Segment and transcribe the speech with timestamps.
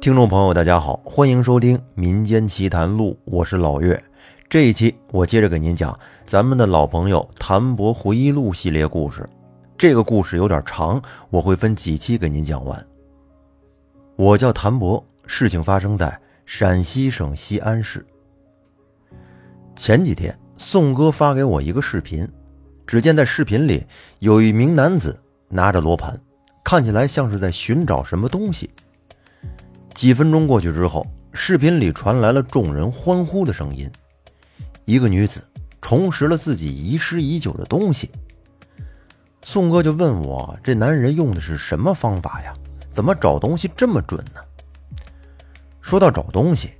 [0.00, 4.00] 听众朋友，大家好，欢迎收听《民间奇谈录》，我是老岳。
[4.48, 9.28] 这一期我接着给您讲咱们的老朋友谭博回忆录系列故事。
[9.76, 12.86] 这个故事有点长，我会分几期给您讲完。
[14.14, 18.06] 我叫谭博，事情发生在陕西省西安市。
[19.74, 22.26] 前几天，宋哥发给我一个视频，
[22.86, 23.84] 只见在视频里
[24.20, 26.16] 有一名男子拿着罗盘，
[26.62, 28.70] 看起来像是在寻找什么东西。
[29.98, 33.90] 几分钟过去之后，视频里传来了众人欢呼的声音。
[34.84, 35.42] 一个女子
[35.82, 38.08] 重拾了自己遗失已久的东西。
[39.42, 42.54] 宋哥就问我：“这男人用的是什么方法呀？
[42.92, 44.40] 怎么找东西这么准呢？”
[45.82, 46.70] 说到找东西，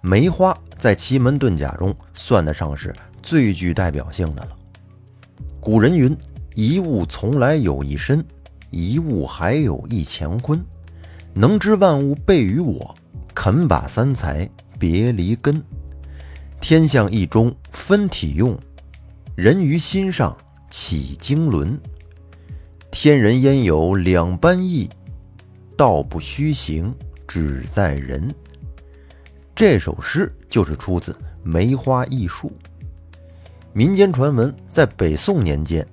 [0.00, 4.56] 梅花在奇门遁甲中算得上是最具代表性的了。
[5.60, 6.16] 古人云
[6.56, 8.24] ：“一物从来有一身，
[8.70, 10.58] 一物还有一乾坤。”
[11.34, 12.94] 能知万物备于我，
[13.34, 15.62] 肯把三才别离根。
[16.60, 18.58] 天象一中分体用，
[19.34, 20.36] 人于心上
[20.70, 21.78] 起经纶。
[22.90, 24.88] 天人焉有两般意，
[25.76, 26.94] 道不虚行，
[27.26, 28.32] 只在人。
[29.54, 32.48] 这首诗就是出自《梅花易数》。
[33.72, 35.86] 民间传闻，在北宋年间，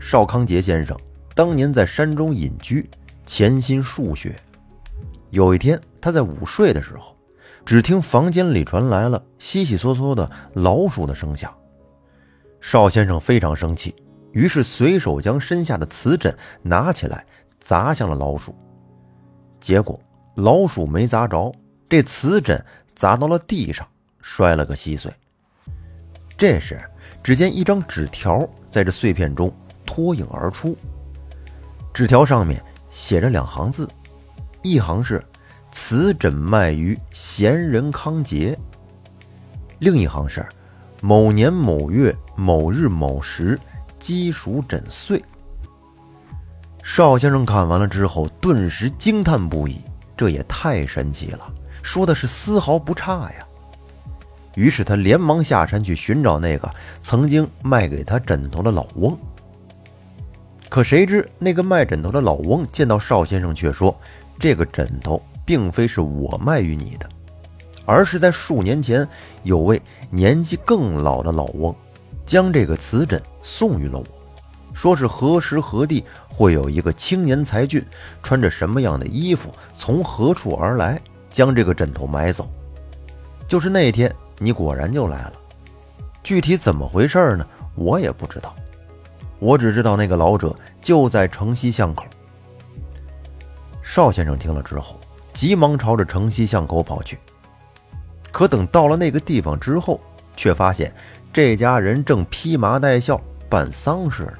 [0.00, 0.98] 邵康节先生
[1.34, 2.90] 当年在山中隐居，
[3.24, 4.34] 潜心数学。
[5.32, 7.16] 有一天，他在午睡的时候，
[7.64, 11.50] 只听房间里传来了悉悉嗦嗦的老鼠的声响。
[12.60, 13.96] 邵先生非常生气，
[14.32, 17.24] 于是随手将身下的瓷枕拿起来
[17.58, 18.54] 砸向了老鼠。
[19.58, 19.98] 结果
[20.34, 21.50] 老鼠没砸着，
[21.88, 22.62] 这瓷枕
[22.94, 23.88] 砸到了地上，
[24.20, 25.10] 摔了个稀碎。
[26.36, 26.78] 这时，
[27.22, 29.50] 只见一张纸条在这碎片中
[29.86, 30.76] 脱颖而出，
[31.94, 33.88] 纸条上面写着两行字。
[34.62, 35.22] 一行是
[35.72, 38.56] “此枕卖于贤人康节”，
[39.80, 40.46] 另一行是
[41.02, 43.58] “某年某月某日某时
[43.98, 45.22] 鸡属枕碎”。
[46.84, 49.80] 邵先生看完了之后，顿时惊叹不已，
[50.16, 53.46] 这也太神奇了，说的是丝毫不差呀。
[54.54, 56.70] 于是他连忙下山去寻找那个
[57.00, 59.18] 曾经卖给他枕头的老翁。
[60.68, 63.98] 可谁知那个卖枕头的老翁见到邵先生，却说。
[64.42, 67.08] 这个枕头并非是我卖于你的，
[67.86, 69.08] 而是在数年前
[69.44, 69.80] 有位
[70.10, 71.72] 年纪更老的老翁，
[72.26, 74.04] 将这个瓷枕送予了我，
[74.74, 77.86] 说是何时何地会有一个青年才俊，
[78.20, 79.48] 穿着什么样的衣服，
[79.78, 81.00] 从何处而来，
[81.30, 82.48] 将这个枕头买走。
[83.46, 85.34] 就是那天，你果然就来了。
[86.24, 87.46] 具体怎么回事呢？
[87.76, 88.52] 我也不知道，
[89.38, 92.04] 我只知道那个老者就在城西巷口。
[93.82, 94.98] 邵先生听了之后，
[95.32, 97.18] 急忙朝着城西巷口跑去。
[98.30, 100.00] 可等到了那个地方之后，
[100.36, 100.92] 却发现
[101.32, 104.34] 这家人正披麻戴孝办丧事呢。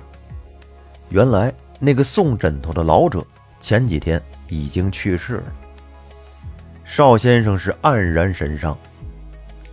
[1.10, 3.22] 原来那个送枕头的老者
[3.60, 5.53] 前几天已经去世了。
[6.84, 8.76] 邵先生是黯然神伤。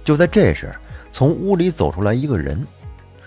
[0.03, 0.73] 就在这时，
[1.11, 2.65] 从屋里走出来一个人。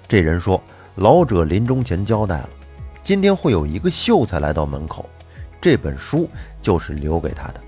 [0.09, 0.63] 这人说
[0.97, 2.51] ：“老者临终前交代了，
[3.03, 5.09] 今天会有一个秀才来到门口。”
[5.63, 6.29] 这本书
[6.61, 7.61] 就是留给他的。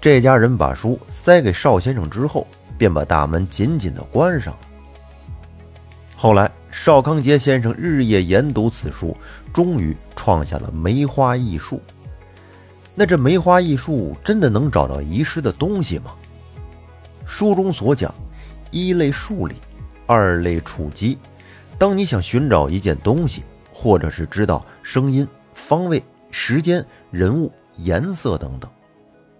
[0.00, 2.44] 这家人把书塞给邵先生之后，
[2.76, 4.58] 便把大门紧紧的关上了。
[6.16, 9.16] 后来，邵康节先生日夜研读此书，
[9.52, 11.80] 终于创下了梅花易数。
[12.96, 16.12] 那这梅花易数真的能找到遗失的东西吗？
[17.24, 18.12] 书中所讲，
[18.72, 19.54] 一类数理，
[20.04, 21.16] 二类触机。
[21.78, 26.02] 当你想寻找一件东西，或者是知道声音、方位。
[26.32, 28.68] 时间、人物、颜色等等，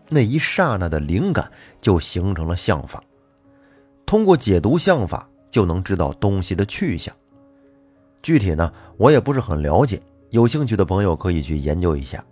[0.09, 3.03] 那一刹那的灵感就形成了相法。
[4.07, 7.13] 通过解读相法，就能知道东西的去向。
[8.23, 10.01] 具体呢，我也不是很了解，
[10.31, 12.23] 有兴趣的朋友可以去研究一下。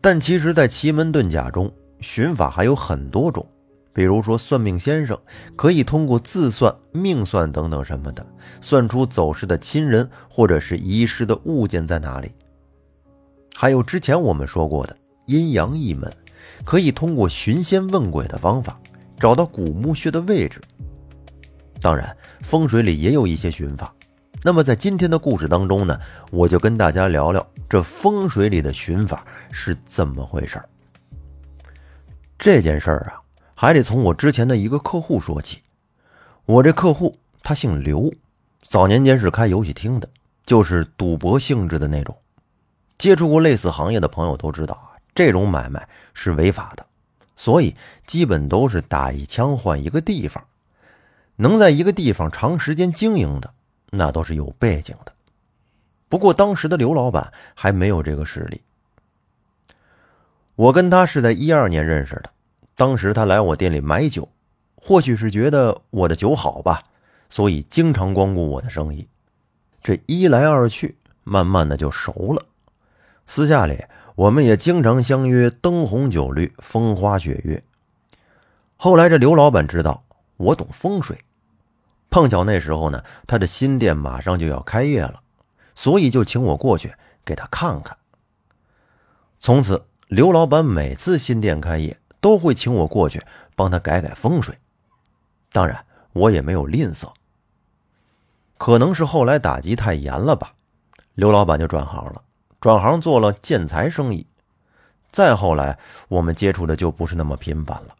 [0.00, 3.46] 但其实，在奇门遁甲中，寻法还有很多种，
[3.92, 5.16] 比如说算命先生
[5.56, 8.26] 可以通过自算、命算等等什么的，
[8.60, 12.32] 算出走失的亲人或者是遗失的物件在哪里。
[13.54, 16.12] 还有之前我们说过的阴阳一门，
[16.64, 18.80] 可以通过寻仙问鬼的方法
[19.18, 20.60] 找到古墓穴的位置。
[21.80, 23.94] 当然，风水里也有一些寻法。
[24.42, 25.98] 那么在今天的故事当中呢，
[26.30, 30.66] 我就跟大家聊聊这风水里的寻法是怎么回事儿
[32.38, 33.20] 这件事儿啊，
[33.54, 35.58] 还得从我之前的一个客户说起。
[36.46, 38.10] 我这客户他姓刘，
[38.66, 40.08] 早年间是开游戏厅的，
[40.46, 42.16] 就是赌博性质的那种。
[43.00, 46.84] 接触过类似行业的朋友都知道啊，这种买卖是违法的，
[47.34, 47.74] 所以
[48.06, 50.44] 基本都是打一枪换一个地方。
[51.36, 53.54] 能在一个地方长时间经营的，
[53.88, 55.12] 那都是有背景的。
[56.10, 58.60] 不过当时的刘老板还没有这个实力。
[60.56, 62.30] 我跟他是在一二年认识的，
[62.74, 64.28] 当时他来我店里买酒，
[64.74, 66.82] 或许是觉得我的酒好吧，
[67.30, 69.08] 所以经常光顾我的生意。
[69.82, 72.44] 这一来二去，慢慢的就熟了。
[73.32, 73.84] 私下里，
[74.16, 77.62] 我们也经常相约灯红酒绿、风花雪月。
[78.76, 80.02] 后来这刘老板知道
[80.36, 81.16] 我懂风水，
[82.10, 85.22] 碰巧那时候呢，他的新店马上就要开业了，
[85.76, 86.92] 所以就请我过去
[87.24, 87.96] 给他看看。
[89.38, 89.86] 从此。
[90.08, 93.22] 刘老板每次新店开业，都会请我过去
[93.54, 94.58] 帮他改改风水。
[95.52, 97.12] 当然，我也没有吝啬。
[98.58, 100.52] 可能是后来打击太严了吧，
[101.14, 102.24] 刘老板就转行了，
[102.60, 104.26] 转行做了建材生意。
[105.10, 105.78] 再后来，
[106.08, 107.94] 我们接触的就不是那么频繁了，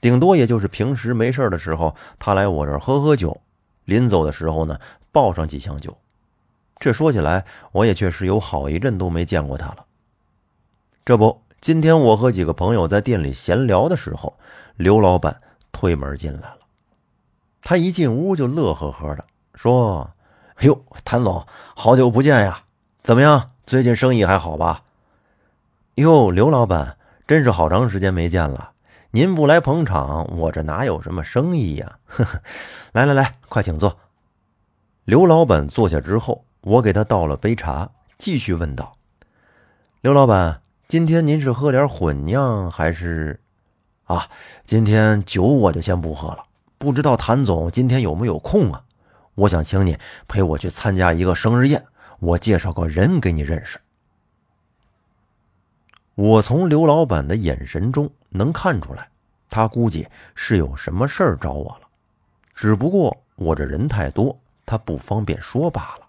[0.00, 3.40] 顶多也就是平时没事的时候，他来我这儿喝喝酒，
[3.84, 4.78] 临走的时候呢，
[5.10, 5.96] 抱上几箱酒。
[6.78, 9.84] 这说起来，我也确实有好一阵都没见过他了。
[11.04, 14.38] 这不，今天我和几个朋友在店里闲聊的时候，
[14.76, 15.36] 刘老板
[15.70, 16.58] 推门进来了。
[17.62, 19.24] 他一进屋就乐呵呵的
[19.54, 20.10] 说
[20.56, 21.46] ：“哎呦，谭总，
[21.76, 22.64] 好久不见呀！
[23.02, 24.82] 怎么样，最近生意还好吧
[25.96, 28.72] ？”“哟，刘老板，真是好长时间没见了。
[29.12, 32.42] 您不来捧场，我这哪有什么生意呀？”“呵呵，
[32.92, 33.98] 来来来，快请坐。”
[35.06, 37.88] 刘老板坐下之后，我给他倒了杯茶，
[38.18, 38.98] 继续问道
[40.02, 43.40] ：“刘老板。”今天您是喝点混酿还是？
[44.04, 44.28] 啊，
[44.66, 46.44] 今天酒我就先不喝了。
[46.76, 48.84] 不知道谭总今天有没有空啊？
[49.34, 49.96] 我想请你
[50.28, 51.82] 陪我去参加一个生日宴，
[52.22, 53.80] 我介绍个人给你认识。
[56.14, 59.10] 我从刘老板的眼神中能看出来，
[59.50, 61.88] 他估计是有什么事儿找我了，
[62.54, 66.06] 只不过我这人太多，他不方便说罢了。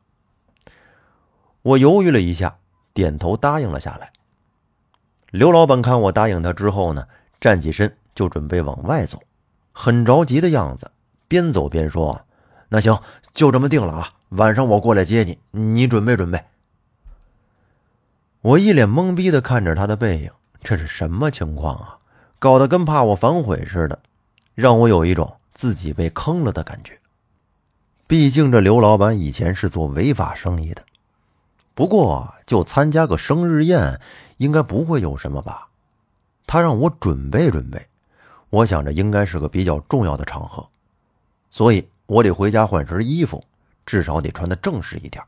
[1.64, 2.60] 我犹豫了一下，
[2.94, 4.14] 点头答应了下来。
[5.32, 7.08] 刘老板看我答应他之后呢，
[7.42, 9.20] 站起身就准备往外走，
[9.72, 10.92] 很着急的样子，
[11.28, 12.24] 边走边说
[12.70, 13.02] ：“那行，
[13.34, 16.44] 就这么定了啊，晚上我过来接你，你准备准备。”
[18.42, 20.32] 我一脸懵逼的看着他的背影，
[20.62, 21.98] 这是什么情况啊？
[22.40, 24.00] 搞得跟怕我反悔似的，
[24.54, 27.00] 让我有一种自己被坑了的感觉。
[28.06, 30.84] 毕竟这刘老板以前是做违法生意的，
[31.74, 34.00] 不过就参加个生日宴。
[34.38, 35.70] 应该不会有什么吧？
[36.46, 37.88] 他让我准备准备，
[38.50, 40.68] 我想着应该是个比较重要的场合，
[41.50, 43.42] 所以我得回家换身衣服，
[43.86, 45.24] 至少得穿的正式一点。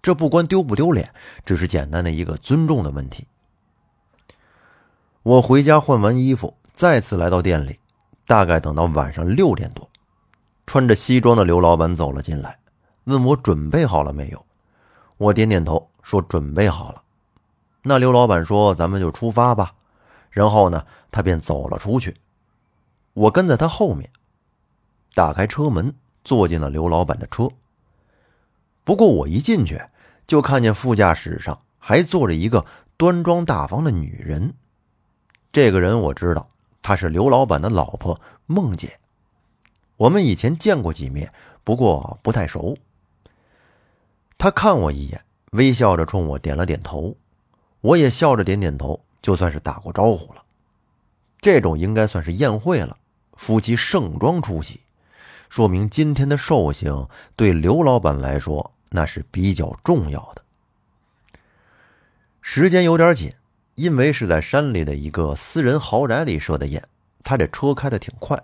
[0.00, 1.12] 这不关丢不丢脸，
[1.44, 3.26] 只是简单的一个尊重的问题。
[5.22, 7.80] 我回家换完衣服，再次来到店里，
[8.26, 9.90] 大概等到晚上六点多，
[10.66, 12.58] 穿着西装的刘老板走了进来，
[13.04, 14.46] 问我准备好了没有。
[15.16, 17.02] 我点点头，说准备好了。
[17.82, 19.74] 那刘老板说：“咱们就出发吧。”
[20.30, 22.16] 然后呢，他便走了出去。
[23.14, 24.08] 我跟在他后面，
[25.14, 27.48] 打开车门，坐进了刘老板的车。
[28.88, 29.78] 不过我一进去，
[30.26, 32.64] 就看见副驾驶上还坐着一个
[32.96, 34.54] 端庄大方的女人。
[35.52, 36.48] 这个人我知道，
[36.80, 38.98] 她是刘老板的老婆孟姐。
[39.98, 41.30] 我们以前见过几面，
[41.62, 42.78] 不过不太熟。
[44.38, 47.14] 他看我一眼，微笑着冲我点了点头。
[47.82, 50.42] 我也笑着点点头，就算是打过招呼了。
[51.42, 52.96] 这种应该算是宴会了，
[53.34, 54.80] 夫妻盛装出席，
[55.50, 60.42] 说明今天的寿星对刘老板来说那是比较重要的。
[62.40, 63.32] 时间有点紧，
[63.74, 66.82] 因为是在山里的一个私人豪宅里设的宴，
[67.22, 68.42] 他这车开的挺快，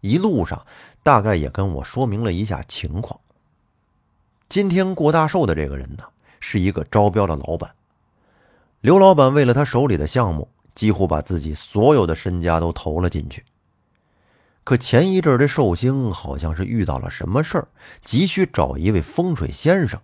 [0.00, 0.64] 一路上
[1.02, 3.18] 大概也跟我说明了一下情况。
[4.48, 6.04] 今天过大寿的这个人呢，
[6.40, 7.74] 是一个招标的老板。
[8.80, 13.44] 刘老板为了他手里的项目，几乎把自己所有的身家都投了进去。
[14.68, 17.68] 可前一阵这寿星好像是遇到了什么事儿，
[18.04, 19.98] 急需找一位风水先生，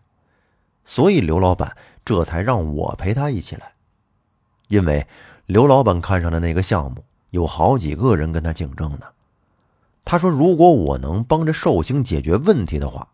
[0.87, 3.75] 所以刘老板这才让我陪他一起来。
[4.69, 5.07] 因为
[5.45, 9.01] 刘老板看上的那个项目有好几个人跟他竞争呢。
[10.03, 13.09] 他说：“如果我能帮着寿星解决问题的话，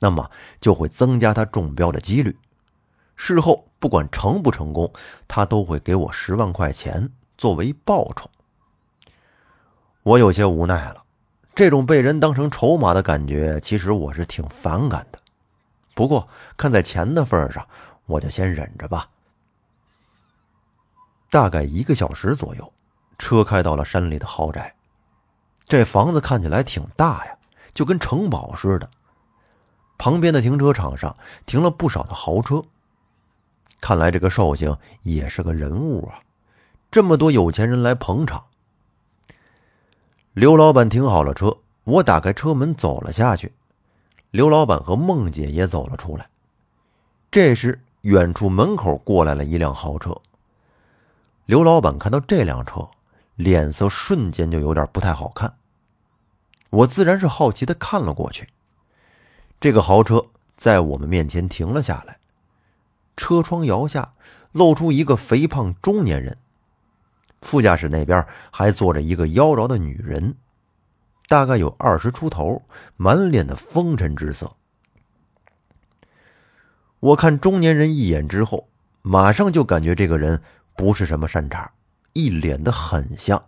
[0.00, 0.28] 那么
[0.60, 2.36] 就会增加他中标的几率。”
[3.14, 4.92] 事后不管成不成功，
[5.28, 8.28] 他都会给我十万块钱作为报酬。
[10.06, 11.04] 我有些无奈了，
[11.52, 15.18] 这种被人当成筹码的感觉，其实我是挺反感的。
[15.96, 17.66] 不过看在钱的份上，
[18.06, 19.08] 我就先忍着吧。
[21.28, 22.72] 大概一个小时左右，
[23.18, 24.72] 车开到了山里的豪宅。
[25.66, 27.36] 这房子看起来挺大呀，
[27.74, 28.88] 就跟城堡似的。
[29.98, 31.12] 旁边的停车场上
[31.46, 32.62] 停了不少的豪车。
[33.80, 36.20] 看来这个寿星也是个人物啊，
[36.92, 38.44] 这么多有钱人来捧场。
[40.36, 43.54] 刘老板停好了车，我打开车门走了下去。
[44.30, 46.28] 刘老板和孟姐也走了出来。
[47.30, 50.14] 这时，远处门口过来了一辆豪车。
[51.46, 52.86] 刘老板看到这辆车，
[53.36, 55.54] 脸色瞬间就有点不太好看。
[56.68, 58.46] 我自然是好奇的看了过去。
[59.58, 60.22] 这个豪车
[60.54, 62.18] 在我们面前停了下来，
[63.16, 64.12] 车窗摇下，
[64.52, 66.36] 露出一个肥胖中年人。
[67.46, 70.34] 副驾驶那边还坐着一个妖娆的女人，
[71.28, 72.60] 大概有二十出头，
[72.96, 74.56] 满脸的风尘之色。
[76.98, 78.68] 我看中年人一眼之后，
[79.02, 80.42] 马上就感觉这个人
[80.74, 81.70] 不是什么善茬，
[82.14, 83.40] 一脸的狠相。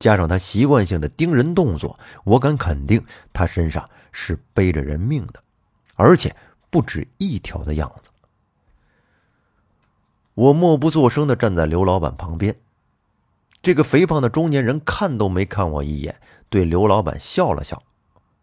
[0.00, 3.02] 加上他习惯性的盯人动作，我敢肯定
[3.32, 5.40] 他身上是背着人命的，
[5.94, 6.34] 而且
[6.70, 8.10] 不止一条的样子。
[10.34, 12.56] 我默不作声的站在刘老板旁边。
[13.64, 17.82] 这个肥胖的中年人看都没看我一眼，对刘老板笑了笑：“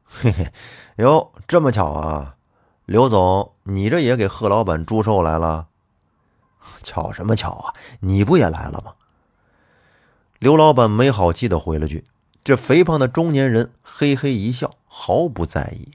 [0.03, 0.51] 嘿嘿，
[0.95, 2.37] 哟，这么巧啊，
[2.87, 5.67] 刘总，你这也给贺老板祝寿来了？
[6.81, 7.73] 巧什么巧啊？
[7.99, 8.93] 你不也来了吗？”
[10.39, 12.03] 刘老板没好气的回了句
[12.43, 15.91] ：“这肥胖的中年人嘿嘿一笑，毫不在意。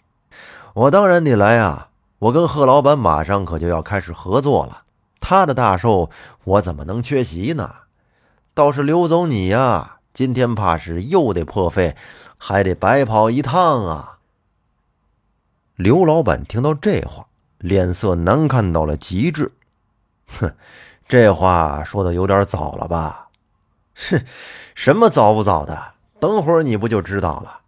[0.72, 1.88] 我当然得来啊！
[2.20, 4.84] 我跟贺老板马上可就要开始合作了，
[5.18, 6.10] 他的大寿
[6.44, 7.74] 我怎么能缺席呢？”
[8.56, 11.94] 倒是刘总你呀，今天怕是又得破费，
[12.38, 14.20] 还得白跑一趟啊！
[15.74, 19.52] 刘老板听到这话，脸色难看到了极致。
[20.38, 20.54] 哼，
[21.06, 23.28] 这话说的有点早了吧？
[23.94, 24.24] 哼，
[24.74, 25.92] 什么早不早的？
[26.18, 27.60] 等会儿你不就知道了。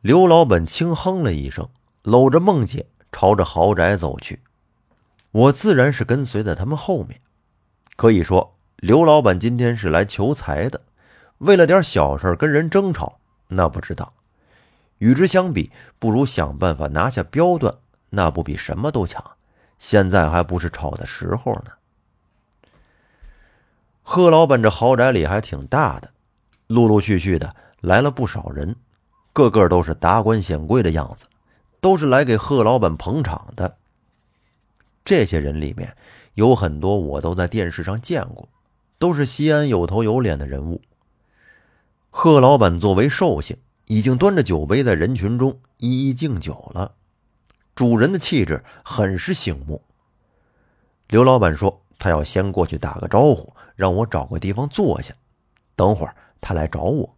[0.00, 1.68] 刘老板轻哼了一声，
[2.04, 4.38] 搂着孟姐朝着豪宅走去。
[5.32, 7.20] 我自然是跟随在他们后面。
[7.96, 8.54] 可以说。
[8.80, 10.82] 刘老板今天是来求财的，
[11.38, 13.18] 为了点小事跟人争吵，
[13.48, 14.14] 那不知道。
[14.98, 17.74] 与之相比，不如想办法拿下标段，
[18.10, 19.32] 那不比什么都强？
[19.80, 21.72] 现在还不是吵的时候呢。
[24.04, 26.12] 贺老板这豪宅里还挺大的，
[26.68, 28.76] 陆陆续续的来了不少人，
[29.32, 31.26] 个个都是达官显贵的样子，
[31.80, 33.76] 都是来给贺老板捧场的。
[35.04, 35.96] 这些人里面
[36.34, 38.48] 有很多我都在电视上见过。
[38.98, 40.82] 都是西安有头有脸的人物。
[42.10, 46.94] 贺老板作为寿星，已经端着酒杯在人群中一一敬酒了，
[47.74, 49.82] 主人的气质很是醒目。
[51.06, 55.14] 刘老板说：“他要先过去打个招呼，让我找个地方坐下，
[55.76, 57.16] 等会儿他来找我。”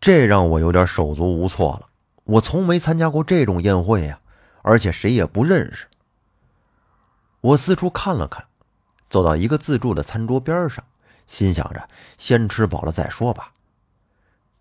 [0.00, 1.88] 这让我有点手足无措了。
[2.24, 4.20] 我从没参加过这种宴会呀，
[4.62, 5.86] 而且谁也不认识。
[7.40, 8.46] 我四处看了看。
[9.10, 10.82] 走到一个自助的餐桌边上，
[11.26, 11.86] 心想着
[12.16, 13.52] 先吃饱了再说吧。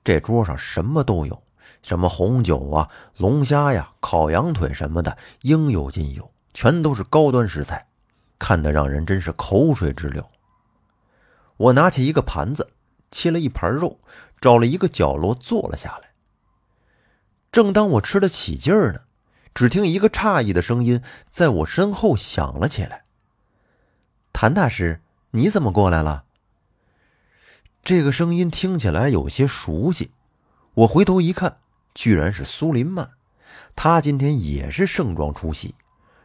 [0.03, 1.43] 这桌上什么都有，
[1.83, 7.87] 什么红酒啊、龙虾呀、烤羊腿什么的，应有尽有，全都是高端食材，
[8.39, 10.27] 看得让人真是口水直流。
[11.57, 12.71] 我拿起一个盘子，
[13.11, 13.99] 切了一盘肉，
[14.41, 16.09] 找了一个角落坐了下来。
[17.51, 19.01] 正当我吃得起劲儿呢，
[19.53, 23.05] 只听一个诧异的声音在我身后响了起来。
[24.41, 26.23] 谭大师，你怎么过来了？
[27.83, 30.11] 这个声音听起来有些熟悉，
[30.75, 31.57] 我回头一看，
[31.93, 33.09] 居然是苏林曼。
[33.75, 35.75] 他今天也是盛装出席，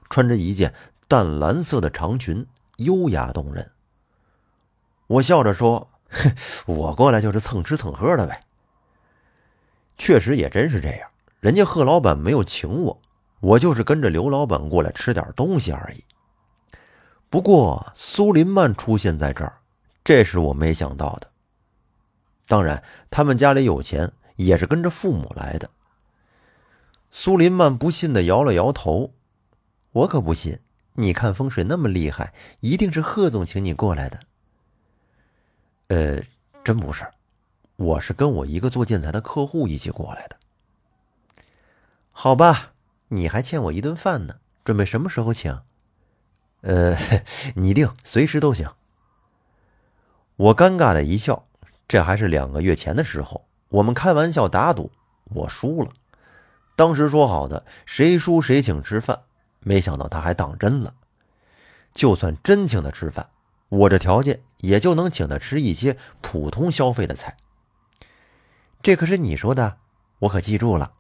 [0.09, 0.73] 穿着一件
[1.09, 3.73] 淡蓝色的长裙，优雅动人。
[5.09, 5.90] 我笑着说
[6.66, 8.44] ：“我过来就是蹭吃蹭喝的呗。”
[9.99, 13.00] 确实也真是这样，人家贺老板没有请我，
[13.40, 16.04] 我就是跟着刘老板过来吃点东西而已。
[17.31, 19.59] 不过苏林曼出现在这儿，
[20.04, 21.31] 这是我没想到的。
[22.47, 25.71] 当然，他们家里有钱，也是跟着父母来的。
[27.11, 29.14] 苏林曼不信的摇了摇头
[29.93, 30.61] ：“我可不信，
[30.95, 34.21] 你看风水那么厉害，一定是贺总请你过来的。”
[35.88, 36.23] 呃，
[36.62, 37.07] 真不是，
[37.76, 40.37] 我是跟我一个做建材的客户一起过来的。
[42.12, 42.73] 好吧，
[43.09, 45.61] 你还欠我一顿饭呢，准备什么时候请？
[46.64, 46.97] 呃，
[47.56, 48.68] 你定，随时都行。
[50.37, 51.44] 我尴尬的一笑，
[51.87, 54.90] 这还是两个月前的时候，我们开玩笑打赌，
[55.25, 55.90] 我输了。
[56.75, 59.21] 当时说好的，谁输谁请吃饭，
[59.61, 60.94] 没想到他还当真了。
[61.92, 63.28] 就算真请他吃饭，
[63.68, 67.37] 我这条件也就能请他吃一些普通消费的菜。
[68.83, 69.76] 这可是你说的，
[70.21, 70.92] 我可记住了。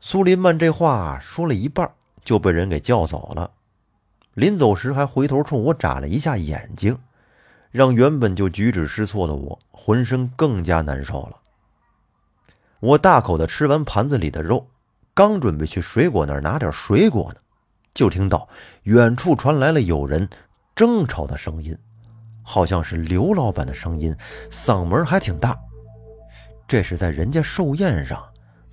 [0.00, 1.94] 苏林曼这话说了一半，
[2.24, 3.52] 就被人给叫走了。
[4.38, 6.96] 临走时还回头冲我眨了一下眼睛，
[7.72, 11.40] 让原本就举止失措的我浑身更加难受了。
[12.78, 14.64] 我大口的吃完盘子里的肉，
[15.12, 17.40] 刚准备去水果那儿拿点水果呢，
[17.92, 18.48] 就听到
[18.84, 20.28] 远处传来了有人
[20.76, 21.76] 争吵的声音，
[22.44, 24.14] 好像是刘老板的声音，
[24.52, 25.58] 嗓门还挺大。
[26.68, 28.24] 这是在人家寿宴上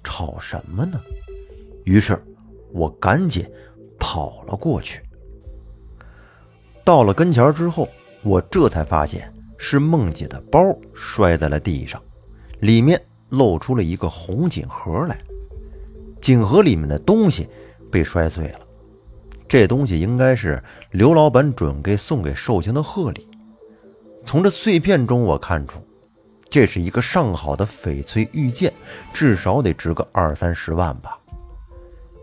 [0.03, 1.01] 吵什么呢？
[1.86, 2.24] 于是，
[2.72, 3.51] 我赶紧
[3.98, 5.01] 跑了过去。
[6.86, 7.89] 到了跟前之后，
[8.22, 10.60] 我这才发现是梦姐的包
[10.94, 12.00] 摔在了地上，
[12.60, 15.18] 里面露出了一个红锦盒来。
[16.22, 17.50] 锦盒里面的东西
[17.92, 18.60] 被摔碎了，
[19.48, 23.27] 这东西应该是刘老板准备送给寿星的贺礼。
[24.24, 25.80] 从这碎片中，我看出
[26.48, 28.72] 这是一个上好的翡翠玉剑，
[29.12, 31.18] 至少得值个二三十万吧。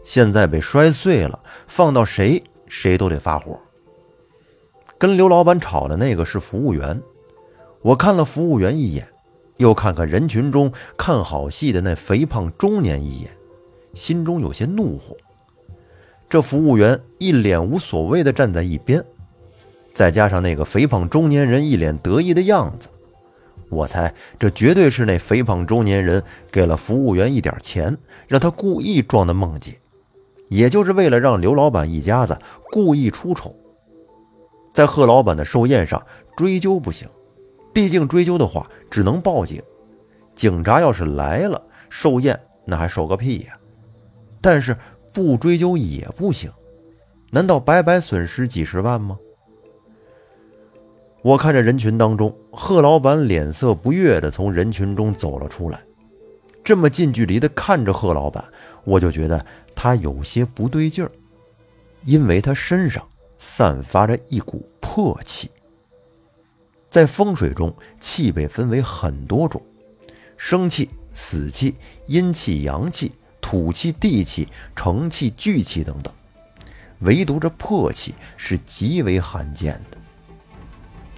[0.05, 3.59] 现在被摔碎了，放到谁谁都得发火。
[5.03, 7.03] 跟刘老板吵的那个是服务员，
[7.81, 9.05] 我看了服务员一眼，
[9.57, 13.29] 又看看人群中看好戏的那肥胖中年一眼，
[13.95, 15.17] 心中有些怒火。
[16.31, 19.05] 这服务员一脸无所谓的站在一边，
[19.93, 22.87] 再加上那个肥胖中年人一脸得意的样子，
[23.71, 29.81] 我猜这绝对是那肥胖中年人给了服务员一点钱，让他故意装的梦姐，
[30.49, 32.39] 也就是为了让刘老板一家子
[32.71, 33.57] 故意出丑。
[34.73, 36.03] 在贺老板的寿宴上
[36.37, 37.09] 追究不行，
[37.73, 39.63] 毕竟追究的话只能报警。
[40.35, 41.61] 警察要是来了，
[41.91, 43.57] 寿宴那还收个屁呀！
[44.41, 44.77] 但是
[45.13, 46.51] 不追究也不行，
[47.31, 49.19] 难道白白损失几十万吗？
[51.21, 55.79] 我看着人群当中，贺老板脸色不悦地从人群中走了出来。
[56.65, 58.43] 这么近距离地看着贺老板，
[58.85, 59.45] 我就觉得
[59.75, 61.11] 他有些不对劲儿，
[62.05, 63.07] 因为他身上……
[63.45, 65.51] 散发着一股破气。
[66.89, 69.61] 在风水中，气被分为很多种：
[70.37, 71.75] 生气、死气、
[72.07, 76.15] 阴气、阳气、土气、地气、成气、聚气等等。
[77.01, 79.99] 唯独这破气是极为罕见的。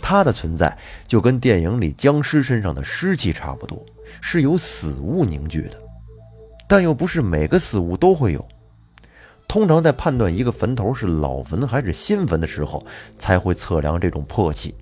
[0.00, 3.84] 它的存在就跟电影里僵尸身上的尸气差不多，
[4.22, 5.78] 是由死物凝聚的，
[6.66, 8.48] 但又不是每个死物都会有。
[9.54, 12.84] 通常在判断一个坟头是老坟还是新坟的时候，
[13.16, 14.74] 才会测量这种破气，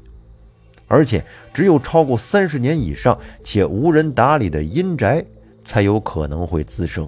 [0.86, 5.22] 而且只有超过三十年以上且无人打理的阴宅，
[5.62, 7.06] 才有可能会滋生。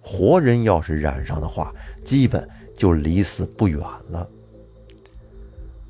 [0.00, 1.70] 活人要是染上的话，
[2.02, 4.26] 基本就离死不远了。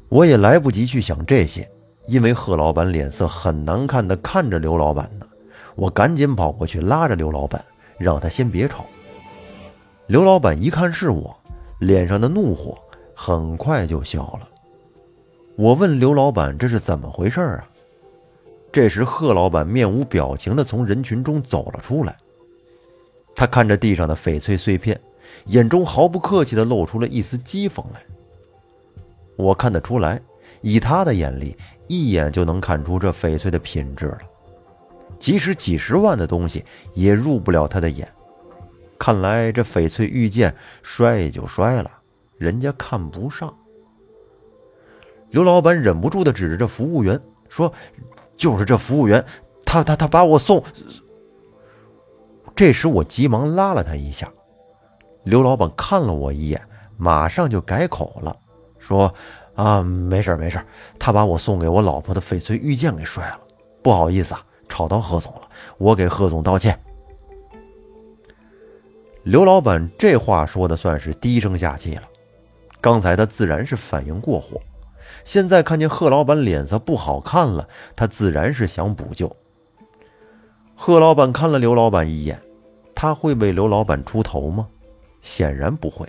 [0.08, 1.70] 我也来不及去想这些，
[2.08, 5.28] 因为贺老板脸色很难看的看着刘老板呢，
[5.76, 7.64] 我赶紧跑过去拉着刘老板，
[7.98, 8.84] 让他先别吵。
[10.06, 11.36] 刘老板一看是我，
[11.80, 12.78] 脸上的怒火
[13.12, 14.48] 很快就消了。
[15.56, 17.68] 我问刘老板：“这是怎么回事啊？”
[18.70, 22.16] 这时，贺老板面无表情地从人群中走了出来。
[23.34, 25.00] 他看着地上的翡翠碎片，
[25.46, 28.00] 眼中毫不客气地露出了一丝讥讽来。
[29.36, 30.20] 我看得出来，
[30.60, 31.56] 以他的眼力，
[31.88, 34.20] 一眼就能看出这翡翠的品质了。
[35.18, 36.64] 即使几十万的东西，
[36.94, 38.08] 也入不了他的眼。
[38.98, 41.90] 看来这翡翠玉剑摔也就摔了，
[42.38, 43.54] 人家看不上。
[45.30, 47.72] 刘老板忍不住的指着这服务员说
[48.36, 49.24] ：“就是这服务员，
[49.64, 50.62] 他他他把我送。”
[52.54, 54.32] 这时我急忙拉了他一下。
[55.24, 56.62] 刘老板看了我一眼，
[56.96, 58.34] 马上就改口了，
[58.78, 59.12] 说
[59.54, 60.64] ：“啊，没事没事，
[60.98, 63.40] 他把我送给我老婆的翡翠玉剑给摔了，
[63.82, 65.42] 不好意思啊，吵到贺总了，
[65.76, 66.80] 我给贺总道歉。”
[69.26, 72.02] 刘老板这话说的算是低声下气了。
[72.80, 74.60] 刚才他自然是反应过火，
[75.24, 79.36] 现在看见贺老板脸色不好看了，他自然是想补救。
[80.76, 82.40] 贺老板看了刘老板一眼，
[82.94, 84.68] 他会为刘老板出头吗？
[85.22, 86.06] 显然不会。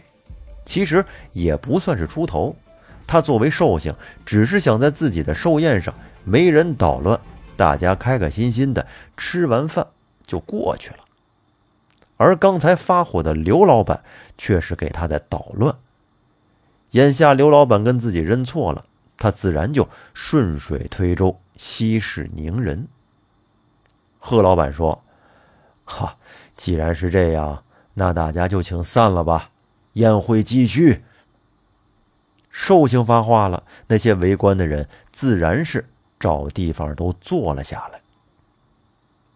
[0.63, 1.03] 其实
[1.33, 2.55] 也不算是出头，
[3.07, 3.91] 他作为寿星，
[4.27, 5.91] 只是想在自己的寿宴上
[6.23, 7.19] 没人捣乱，
[7.55, 8.85] 大家开开心心的
[9.17, 9.87] 吃完饭
[10.27, 10.97] 就过去了。
[12.17, 14.03] 而刚才发火的刘老板
[14.37, 15.77] 却是给他在捣乱。
[16.91, 18.85] 眼下刘老板跟自己认错了，
[19.17, 22.87] 他自然就顺水推舟，息事宁人。
[24.19, 25.03] 贺老板说
[25.85, 26.17] ：“哈，
[26.55, 29.51] 既然是这样，那大家就请散了吧，
[29.93, 31.03] 宴会继续。”
[32.49, 35.87] 寿星发话了，那些围观的人自然是
[36.19, 38.01] 找地方都坐了下来。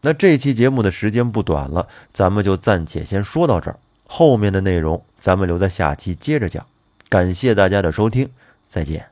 [0.02, 6.66] 那这期节目的时间不短了，咱们就暂且先说到这儿，后面的内容咱们留在下期接着讲。
[7.08, 8.30] 感谢大家的收听，
[8.68, 9.11] 再见。